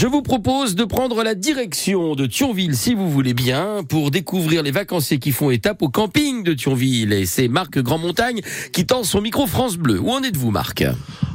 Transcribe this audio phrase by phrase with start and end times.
[0.00, 4.62] Je vous propose de prendre la direction de Thionville, si vous voulez bien, pour découvrir
[4.62, 7.12] les vacanciers qui font étape au camping de Thionville.
[7.12, 8.40] Et c'est Marc Grandmontagne
[8.72, 10.00] qui tend son micro France Bleu.
[10.00, 10.84] Où en êtes-vous, Marc?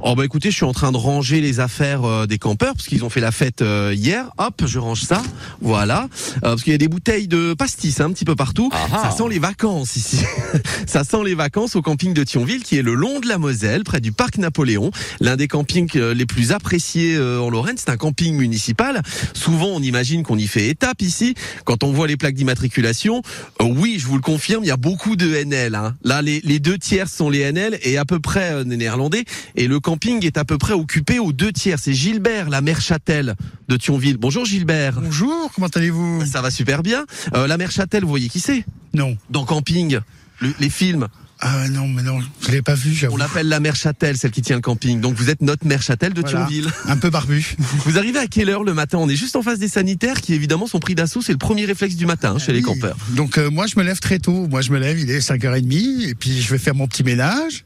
[0.00, 2.86] Oh bah écoutez, je suis en train de ranger les affaires euh, des campeurs parce
[2.86, 4.30] qu'ils ont fait la fête euh, hier.
[4.38, 5.22] Hop, je range ça.
[5.60, 6.08] Voilà.
[6.36, 8.70] Euh, parce qu'il y a des bouteilles de pastis hein, un petit peu partout.
[8.72, 10.20] Ah ça sent les vacances ici.
[10.86, 13.82] ça sent les vacances au camping de Thionville qui est le long de la Moselle,
[13.82, 14.92] près du parc Napoléon.
[15.20, 17.76] L'un des campings les plus appréciés en Lorraine.
[17.76, 19.02] C'est un camping municipal.
[19.34, 21.34] Souvent, on imagine qu'on y fait étape ici.
[21.64, 23.22] Quand on voit les plaques d'immatriculation,
[23.60, 25.74] oui, je vous le confirme, il y a beaucoup de NL.
[25.74, 25.96] Hein.
[26.04, 29.24] Là, les, les, deux tiers sont les NL et à peu près des néerlandais.
[29.56, 31.78] Et le camping est à peu près occupé aux deux tiers.
[31.78, 33.36] C'est Gilbert, la mère Châtel
[33.68, 34.18] de Thionville.
[34.18, 35.00] Bonjour Gilbert.
[35.00, 36.26] Bonjour, comment allez-vous?
[36.26, 37.06] Ça va super bien.
[37.34, 38.66] Euh, la mère Châtel, vous voyez qui c'est?
[38.92, 39.16] Non.
[39.30, 40.00] Dans Camping,
[40.40, 41.08] le, les films.
[41.40, 42.92] Ah non, mais non, je l'ai pas vu.
[42.92, 43.14] j'avoue.
[43.14, 45.00] On l'appelle la mère Châtel, celle qui tient le camping.
[45.00, 46.40] Donc vous êtes notre mère Châtel de Voilà.
[46.46, 46.70] Thionville.
[46.86, 47.56] Un peu barbu.
[47.84, 48.98] Vous arrivez à quelle heure le matin?
[48.98, 51.22] On est juste en face des sanitaires qui évidemment sont pris d'assaut.
[51.22, 52.64] C'est le premier réflexe du matin hein, chez les Oui.
[52.64, 52.96] campeurs.
[53.10, 54.46] Donc euh, moi je me lève très tôt.
[54.48, 57.64] Moi je me lève, il est 5h30 et puis je vais faire mon petit ménage.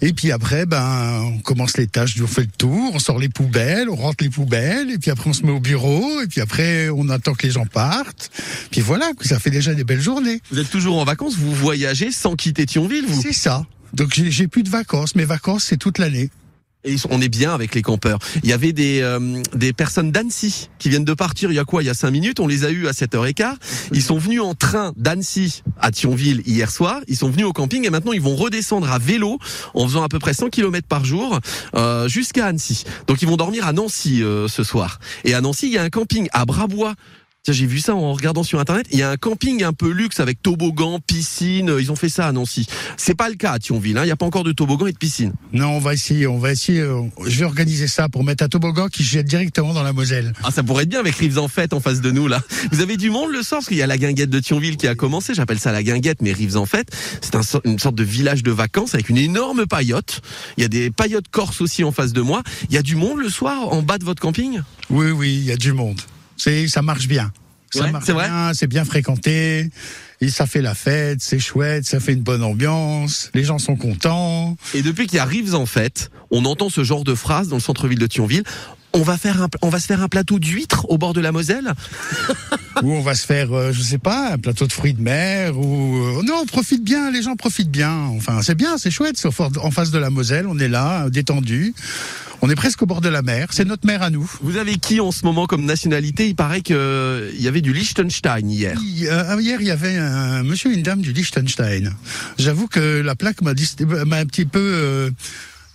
[0.00, 3.28] Et puis après ben on commence les tâches, on fait le tour, on sort les
[3.28, 6.40] poubelles, on rentre les poubelles et puis après on se met au bureau et puis
[6.40, 8.30] après on attend que les gens partent.
[8.70, 10.40] Puis voilà, ça fait déjà des belles journées.
[10.50, 13.64] Vous êtes toujours en vacances, vous voyagez sans quitter Thionville, vous C'est ça.
[13.92, 15.14] Donc j'ai plus de vacances.
[15.14, 16.30] Mes vacances c'est toute l'année.
[16.84, 18.18] Et on est bien avec les campeurs.
[18.42, 21.64] Il y avait des, euh, des personnes d'Annecy qui viennent de partir il y a
[21.64, 21.82] quoi?
[21.82, 22.40] Il y a cinq minutes.
[22.40, 23.54] On les a eus à 7h15.
[23.92, 27.00] Ils sont venus en train d'Annecy à Thionville hier soir.
[27.06, 29.38] Ils sont venus au camping et maintenant ils vont redescendre à vélo
[29.74, 31.38] en faisant à peu près 100 km par jour
[31.76, 32.82] euh, jusqu'à Annecy.
[33.06, 34.98] Donc ils vont dormir à Nancy euh, ce soir.
[35.24, 36.94] Et à Nancy, il y a un camping à Brabois.
[37.48, 38.86] J'ai vu ça en regardant sur internet.
[38.92, 41.74] Il y a un camping un peu luxe avec toboggan, piscine.
[41.80, 42.68] Ils ont fait ça à Nancy.
[42.96, 43.98] C'est pas le cas à Thionville.
[43.98, 44.02] hein.
[44.04, 45.32] Il n'y a pas encore de toboggan et de piscine.
[45.52, 46.78] Non, on va essayer, on va essayer.
[46.78, 50.32] euh, Je vais organiser ça pour mettre un toboggan qui jette directement dans la Moselle.
[50.44, 52.40] Ah, ça pourrait être bien avec Rives en fête en face de nous, là.
[52.70, 54.86] Vous avez du monde le soir, parce qu'il y a la guinguette de Thionville qui
[54.86, 55.34] a commencé.
[55.34, 56.90] J'appelle ça la guinguette, mais Rives en fête.
[57.20, 60.20] C'est un une sorte de village de vacances avec une énorme paillote.
[60.58, 62.44] Il y a des paillotes corses aussi en face de moi.
[62.68, 64.60] Il y a du monde le soir en bas de votre camping?
[64.90, 66.00] Oui, oui, il y a du monde.
[66.42, 67.30] C'est, ça marche bien.
[67.72, 69.70] Ça Ouais, marche c'est bien, c'est bien fréquenté.
[70.20, 73.30] Et ça fait la fête, c'est chouette, ça fait une bonne ambiance.
[73.34, 74.56] Les gens sont contents.
[74.74, 77.56] Et depuis qu'il y a Rives en fête, on entend ce genre de phrase dans
[77.56, 78.42] le centre-ville de Thionville.
[78.94, 81.32] On va faire un, on va se faire un plateau d'huîtres au bord de la
[81.32, 81.72] Moselle.
[82.82, 85.56] Ou on va se faire, euh, je sais pas, un plateau de fruits de mer.
[85.58, 87.10] Ou euh, non, on profite bien.
[87.10, 87.92] Les gens profitent bien.
[88.16, 89.16] Enfin, c'est bien, c'est chouette.
[89.16, 91.74] C'est au fort- en face de la Moselle, on est là, détendu.
[92.44, 93.48] On est presque au bord de la mer.
[93.52, 94.28] C'est notre mer à nous.
[94.42, 96.26] Vous avez qui en ce moment comme nationalité?
[96.28, 96.76] Il paraît qu'il
[97.38, 98.76] y avait du Liechtenstein hier.
[98.82, 101.94] Hi- euh, Hier, il y avait un monsieur et une dame du Liechtenstein.
[102.38, 105.12] J'avoue que la plaque m'a un petit peu.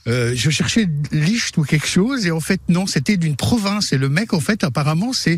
[0.08, 3.98] Euh, je cherchais Licht ou quelque chose et en fait non, c'était d'une province et
[3.98, 5.38] le mec en fait apparemment c'est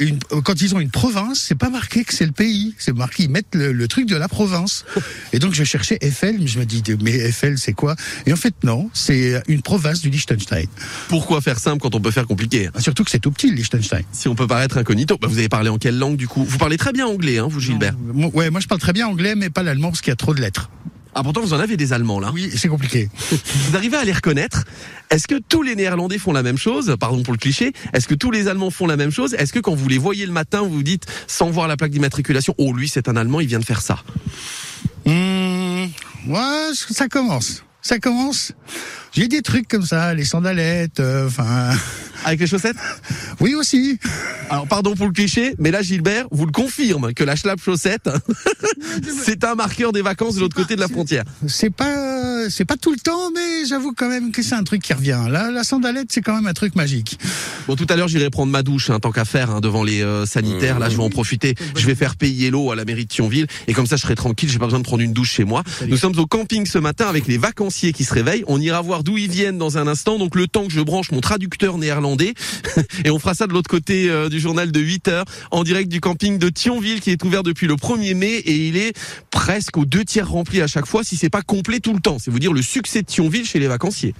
[0.00, 3.22] une, quand ils ont une province, c'est pas marqué que c'est le pays, c'est marqué
[3.22, 4.84] ils mettent le, le truc de la province.
[5.32, 7.94] Et donc je cherchais Eiffel, mais je me dis mais Eiffel c'est quoi?
[8.26, 10.66] Et en fait non, c'est une province du Liechtenstein.
[11.08, 12.70] Pourquoi faire simple quand on peut faire compliqué?
[12.80, 14.02] Surtout que c'est tout petit le Liechtenstein.
[14.10, 16.44] Si on peut paraître incognito, bah vous avez parlé en quelle langue du coup?
[16.44, 17.94] Vous parlez très bien anglais, hein, vous Gilbert.
[18.12, 20.16] Moi- Ouais, moi je parle très bien anglais mais pas l'allemand parce qu'il y a
[20.16, 20.70] trop de lettres.
[21.14, 22.30] Ah pourtant vous en avez des Allemands là.
[22.32, 23.08] Oui, c'est compliqué.
[23.30, 24.64] Vous arrivez à les reconnaître
[25.10, 26.96] Est-ce que tous les Néerlandais font la même chose?
[26.98, 27.72] Pardon pour le cliché.
[27.92, 29.34] Est-ce que tous les Allemands font la même chose?
[29.34, 31.92] Est-ce que quand vous les voyez le matin, vous vous dites sans voir la plaque
[31.92, 34.02] d'immatriculation, oh lui c'est un Allemand, il vient de faire ça.
[35.06, 35.84] Mmh,
[36.28, 37.64] ouais, ça commence.
[37.80, 38.52] Ça commence.
[39.12, 41.70] J'ai des trucs comme ça, les sandalettes, euh, enfin.
[42.24, 42.76] Avec les chaussettes
[43.40, 43.98] oui aussi.
[44.50, 48.08] Alors pardon pour le cliché, mais là Gilbert vous le confirme que la schlapp chaussette,
[49.24, 51.24] c'est un marqueur des vacances de l'autre côté de la frontière.
[51.46, 54.82] C'est pas, c'est pas tout le temps, mais j'avoue quand même que c'est un truc
[54.82, 55.20] qui revient.
[55.30, 57.18] La, la sandalette, c'est quand même un truc magique.
[57.66, 60.02] Bon, tout à l'heure, j'irai prendre ma douche, hein, tant qu'à faire, hein, devant les
[60.02, 60.78] euh, sanitaires.
[60.78, 61.54] Là, je vais en profiter.
[61.76, 63.46] Je vais faire payer l'eau à la mairie de Thionville.
[63.66, 64.50] Et comme ça, je serai tranquille.
[64.50, 65.62] J'ai pas besoin de prendre une douche chez moi.
[65.88, 68.44] Nous sommes au camping ce matin avec les vacanciers qui se réveillent.
[68.46, 70.18] On ira voir d'où ils viennent dans un instant.
[70.18, 72.34] Donc, le temps que je branche mon traducteur néerlandais.
[73.04, 75.88] et on fera ça de l'autre côté euh, du journal de 8 heures en direct
[75.88, 78.92] du camping de Thionville qui est ouvert depuis le 1er mai et il est
[79.30, 82.18] presque aux deux tiers rempli à chaque fois si c'est pas complet tout le temps.
[82.18, 84.14] C'est vous dire le succès de Thionville chez les vacanciers.